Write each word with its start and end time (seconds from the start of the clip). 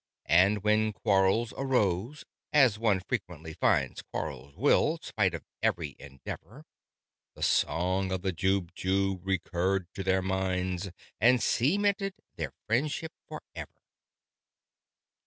And 0.25 0.63
when 0.63 0.93
quarrels 0.93 1.53
arose 1.55 2.23
as 2.51 2.79
one 2.79 3.01
frequently 3.07 3.53
finds 3.53 4.01
Quarrels 4.01 4.55
will, 4.55 4.97
spite 4.99 5.35
of 5.35 5.43
every 5.61 5.95
endeavour 5.99 6.65
The 7.35 7.43
song 7.43 8.11
of 8.11 8.23
the 8.23 8.33
Jubjub 8.33 9.19
recurred 9.23 9.93
to 9.93 10.01
their 10.03 10.23
minds, 10.23 10.89
And 11.19 11.39
cemented 11.39 12.15
their 12.35 12.51
friendship 12.65 13.11
for 13.27 13.43
ever! 13.53 13.79